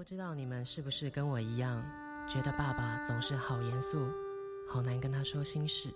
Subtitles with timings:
[0.00, 1.84] 不知道你们是不是跟我一样，
[2.26, 4.10] 觉得爸爸总是好严肃，
[4.66, 5.90] 好难跟他说心事。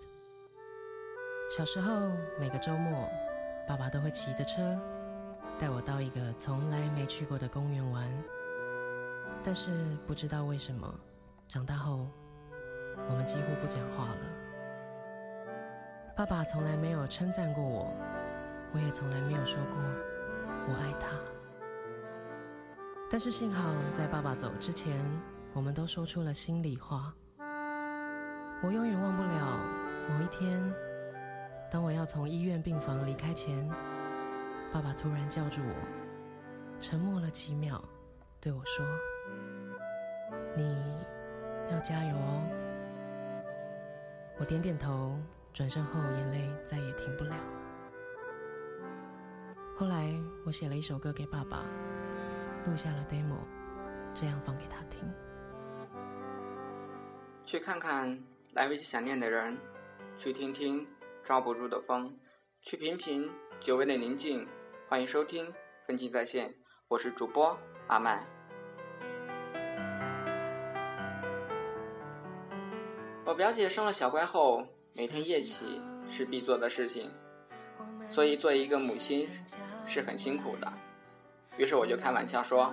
[1.57, 3.09] 小时候每个周末，
[3.67, 4.79] 爸爸都会骑着车
[5.59, 8.07] 带我到一个从来没去过的公园玩。
[9.43, 9.71] 但是
[10.07, 10.95] 不知道为什么，
[11.49, 12.07] 长大后
[13.09, 14.21] 我们几乎不讲话了。
[16.15, 17.91] 爸爸从来没有称赞过我，
[18.75, 19.79] 我也从来没有说过
[20.69, 21.34] 我爱他。
[23.11, 24.93] 但是幸好，在爸爸走之前，
[25.53, 27.15] 我们都说出了心里话。
[28.63, 29.59] 我永远忘不了
[30.09, 30.75] 某一天，
[31.71, 33.69] 当我要从医院病房离开前，
[34.73, 35.75] 爸爸突然叫住我，
[36.81, 37.83] 沉默了几秒，
[38.41, 38.85] 对我说
[40.57, 40.75] ：“你
[41.71, 42.43] 要加油哦。”
[44.41, 45.17] 我点点头，
[45.53, 47.35] 转身后眼泪再也停不了。
[49.77, 50.13] 后来，
[50.45, 51.63] 我写了一首歌给爸爸。
[52.67, 53.37] 录下了 demo，
[54.15, 55.01] 这样放给他听。
[57.45, 58.19] 去看看
[58.55, 59.59] 来不及想念的人，
[60.17, 60.87] 去听听
[61.23, 62.19] 抓不住的风，
[62.63, 64.49] 去品品久违的宁静。
[64.89, 65.53] 欢迎收听
[65.87, 66.55] 分镜在线，
[66.89, 67.57] 我是主播
[67.89, 68.27] 阿麦。
[73.27, 77.13] 我表姐生了小乖后，每天夜起是必做的事情，
[78.09, 79.29] 所以做一个母亲
[79.85, 80.73] 是很辛苦的。
[81.57, 82.73] 于是我就开玩笑说：“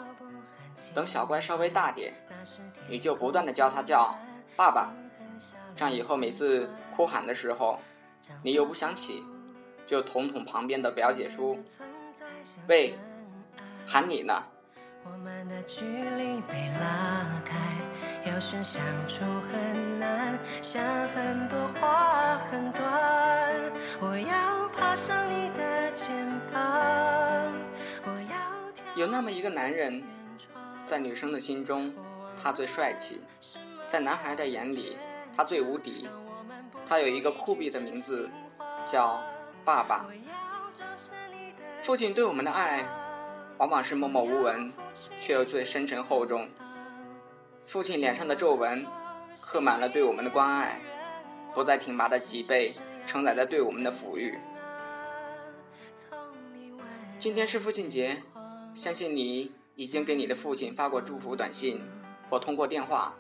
[0.94, 2.14] 等小乖稍微大点，
[2.88, 4.18] 你就不断的教他叫
[4.56, 4.92] 爸爸，
[5.76, 7.80] 这样以后每次哭喊的时候，
[8.44, 9.24] 你又不想起，
[9.86, 11.58] 就捅捅旁边的表姐说
[12.68, 12.96] ：‘喂，
[13.86, 14.34] 喊你呢。’”
[18.24, 18.40] 有
[29.02, 30.04] 有那么一个男人，
[30.86, 31.92] 在女生的心中，
[32.40, 33.16] 他最帅气；
[33.88, 34.96] 在男孩的眼里，
[35.36, 36.08] 他最无敌。
[36.86, 38.30] 他有一个酷毙的名字，
[38.86, 39.20] 叫
[39.66, 40.06] 爸爸。
[41.82, 42.88] 父亲对我们的爱，
[43.58, 44.72] 往往是默默无闻，
[45.20, 46.48] 却又最深沉厚重。
[47.66, 48.86] 父亲脸上的皱纹，
[49.42, 50.76] 刻满了对我们的关爱；
[51.56, 52.76] 不再挺拔的脊背，
[53.08, 54.38] 承载着对我们的抚育。
[57.18, 58.22] 今天是父亲节。
[58.74, 61.82] 相信你已经给你的父亲发过祝福短信，
[62.30, 63.14] 或通过电话，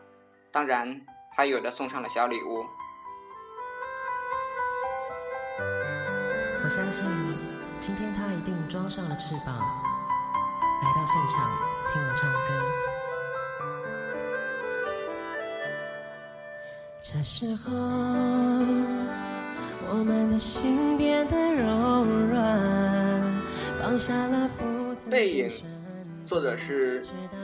[0.49, 0.99] 当然
[1.35, 2.65] 还有的送上了小礼物。
[6.63, 7.03] 我相信
[7.79, 9.55] 今天他一定装上了翅膀，
[10.83, 11.51] 来到现场
[11.91, 12.37] 听我唱歌。
[17.03, 17.71] 这时候，
[19.89, 23.41] 我们的心变得柔软，
[23.77, 24.40] 放下了。
[25.11, 25.51] 背影，
[26.25, 27.03] 作者是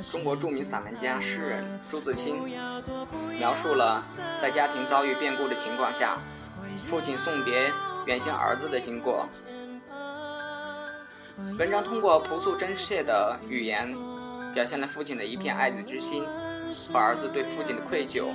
[0.10, 2.50] 中国著名散文家、诗人朱自清，
[3.38, 4.02] 描述了
[4.42, 6.18] 在家庭遭遇变故的情况下，
[6.86, 7.70] 父亲送别
[8.06, 9.28] 远行儿子的经过。
[11.60, 13.94] 文章通过朴素真切的语言，
[14.54, 16.24] 表现了父亲的一片爱子之心
[16.94, 18.28] 和儿子对父亲的愧疚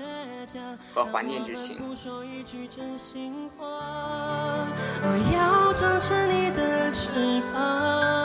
[0.93, 1.81] 和怀念之情。
[5.03, 7.09] 我要长成你的翅
[7.54, 8.22] 膀。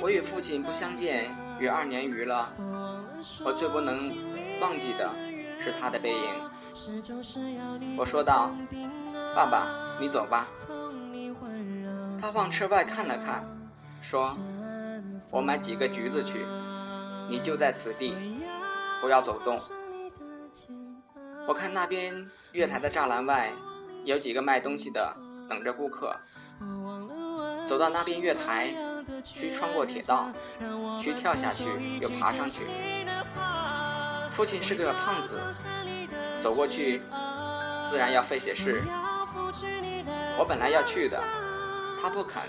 [0.00, 1.30] 我与父亲不相见
[1.60, 2.52] 约二年余了，
[3.44, 3.94] 我最不能
[4.60, 5.08] 忘记的
[5.60, 6.18] 是他的背影。
[7.96, 8.50] 我说道
[9.36, 9.68] ：“爸爸，
[10.00, 10.48] 你走吧。”
[12.20, 13.44] 他往车外看了看，
[14.02, 14.36] 说
[15.30, 16.44] ：“我买几个橘子去，
[17.28, 18.12] 你就在此地，
[19.00, 19.56] 不要走动。”
[21.46, 23.52] 我看那边月台的栅栏外
[24.04, 25.14] 有几个卖东西的
[25.48, 26.16] 等着顾客。
[27.68, 28.72] 走到那边月台，
[29.22, 30.30] 需穿过铁道，
[31.02, 31.64] 需跳下去
[32.00, 32.66] 又爬上去。
[34.30, 35.38] 父亲是个胖子，
[36.42, 37.02] 走过去
[37.88, 38.82] 自然要费些事。
[40.38, 41.22] 我本来要去的，
[42.00, 42.42] 他不肯，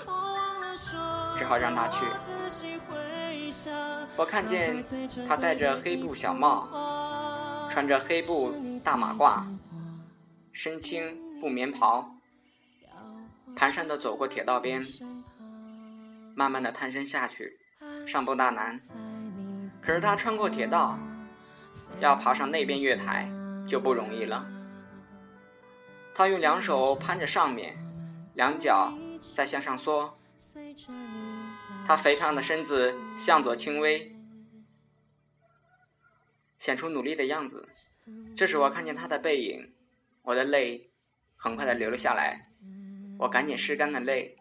[1.38, 2.06] 只好让他去。
[4.16, 4.84] 我看见
[5.27, 9.44] 他戴着黑布小帽，穿着黑布大马褂，
[10.54, 12.10] 身青布棉袍。
[13.59, 14.81] 蹒跚地走过铁道边，
[16.33, 17.59] 慢慢地探身下去，
[18.07, 18.79] 上不大难。
[19.81, 20.97] 可是他穿过铁道，
[22.00, 23.29] 要爬上那边月台
[23.67, 24.50] 就不容易了。
[26.15, 27.77] 他用两手攀着上面，
[28.35, 28.94] 两脚
[29.35, 30.17] 在向上缩。
[31.85, 34.15] 他肥胖的身子向左轻微，
[36.57, 37.67] 显出努力的样子。
[38.33, 39.73] 这时我看见他的背影，
[40.21, 40.91] 我的泪
[41.35, 42.45] 很快地流了下来。
[43.19, 44.33] 我赶紧拭干了泪，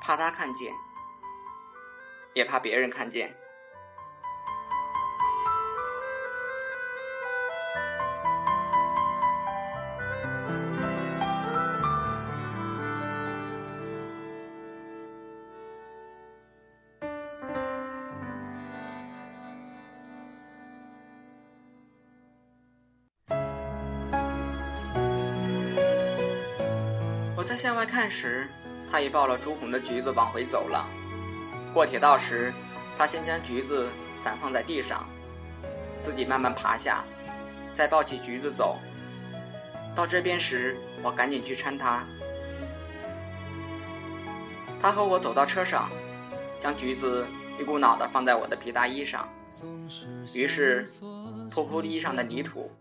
[0.00, 0.72] 怕他看见，
[2.34, 3.36] 也怕别人看见。
[27.46, 28.48] 在向外看时，
[28.90, 30.84] 他已抱了朱红的橘子往回走了。
[31.72, 32.52] 过铁道时，
[32.96, 35.08] 他先将橘子散放在地上，
[36.00, 37.04] 自己慢慢爬下，
[37.72, 38.80] 再抱起橘子走。
[39.94, 42.04] 到这边时，我赶紧去搀他。
[44.80, 45.88] 他和我走到车上，
[46.58, 47.28] 将橘子
[47.60, 49.28] 一股脑的放在我的皮大衣上，
[50.34, 50.84] 于是
[51.48, 52.72] 扑扑衣上的泥土，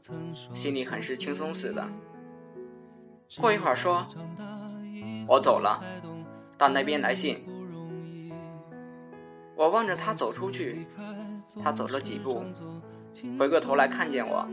[0.55, 1.87] 心里很是轻松似的。
[3.39, 4.07] 过一会儿说
[5.27, 5.81] ：“我走了，
[6.57, 7.45] 到那边来信。”
[9.55, 10.85] 我望着他走出去，
[11.63, 12.43] 他走了几步，
[13.39, 14.45] 回过头来看见我，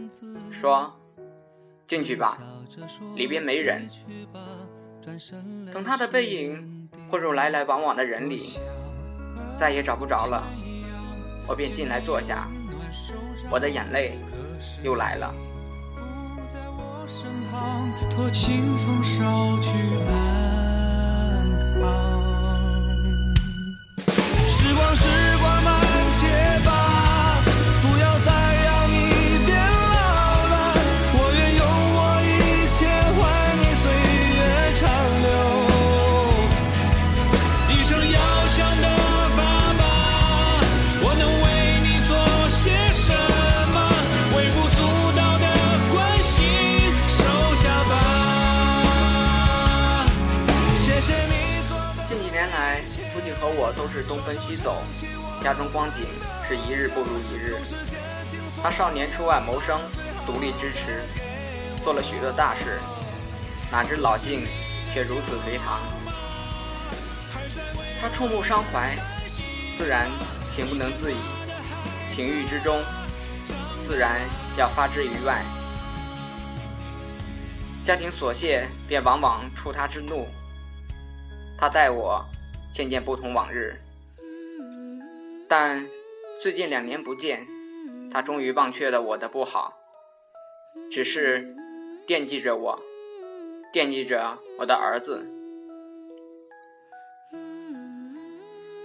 [0.50, 0.94] 说
[1.88, 2.38] ：“进去吧，
[3.16, 3.88] 里边没人。”
[5.72, 8.60] 等他的背影混入来来往往的人里，
[9.56, 10.44] 再也找不着了，
[11.48, 12.46] 我便进来坐下，
[13.50, 14.20] 我的眼泪
[14.84, 15.34] 又来了。
[17.50, 18.30] 和我都
[53.92, 54.82] 是东奔西走，
[55.38, 56.06] 家中光景
[56.48, 57.54] 是一日不如一日。
[58.62, 59.82] 他少年出外谋生，
[60.24, 61.02] 独立支持，
[61.84, 62.80] 做了许多大事，
[63.70, 64.46] 哪知老境
[64.94, 65.82] 却如此颓唐。
[68.00, 68.96] 他触目伤怀，
[69.76, 70.10] 自然
[70.48, 71.18] 情不能自已，
[72.08, 72.82] 情欲之中，
[73.78, 74.22] 自然
[74.56, 75.44] 要发之于外。
[77.84, 80.26] 家庭琐屑便往往触他之怒，
[81.58, 82.24] 他待我。
[82.72, 83.76] 渐渐不同往日，
[85.46, 85.86] 但
[86.40, 87.46] 最近两年不见，
[88.10, 89.76] 他终于忘却了我的不好，
[90.90, 91.54] 只是
[92.06, 92.82] 惦记着我，
[93.70, 95.22] 惦记着我的儿子。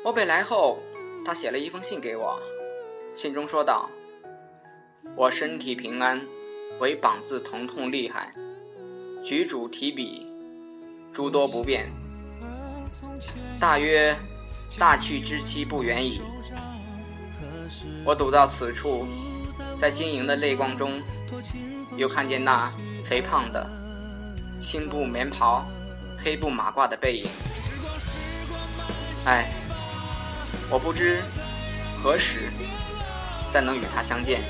[0.03, 0.79] 我北来后，
[1.25, 2.37] 他写了一封信给我，
[3.13, 3.89] 信中说道
[5.15, 6.21] ：“我身体平安，
[6.79, 8.33] 唯膀子疼痛厉害，
[9.23, 10.27] 举箸提笔
[11.13, 11.89] 诸多不便。”
[13.59, 14.15] 大约
[14.77, 16.21] 大去之期不远矣。
[18.05, 19.05] 我堵到此处，
[19.77, 21.01] 在晶莹的泪光中，
[21.95, 22.71] 又看见那
[23.03, 23.69] 肥胖的
[24.59, 25.65] 青布棉袍、
[26.23, 27.29] 黑布马褂的背影。
[29.25, 29.51] 唉，
[30.69, 31.21] 我不知
[32.01, 32.51] 何时
[33.49, 34.41] 再能与他相见。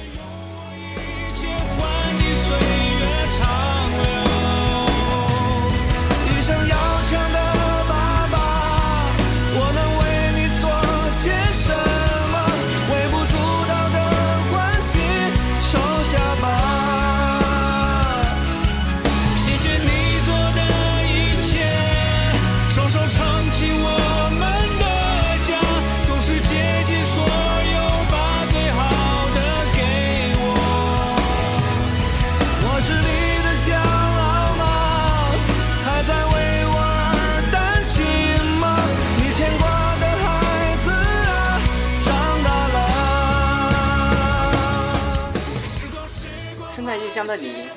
[46.78, 47.68] 身在异乡的你，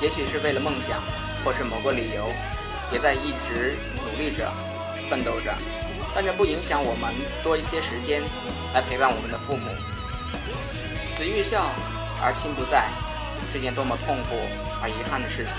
[0.00, 1.02] 也许是为了梦想，
[1.44, 2.32] 或是某个理由，
[2.90, 4.50] 也在一直努力着、
[5.10, 5.52] 奋斗着，
[6.14, 8.22] 但这不影响我们多一些时间
[8.72, 9.68] 来陪伴我们的父母。
[11.18, 11.70] 子欲孝
[12.24, 12.88] 而亲不在，
[13.52, 14.30] 是件多么痛苦
[14.80, 15.56] 而遗憾的事情。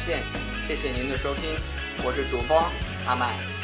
[0.00, 0.22] 线，
[0.62, 1.54] 谢谢您的收听，
[2.02, 2.56] 我是主播
[3.06, 3.59] 阿麦。